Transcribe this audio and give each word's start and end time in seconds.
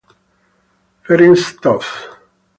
Ferenc 1.05 1.45
Tóth 1.61 1.93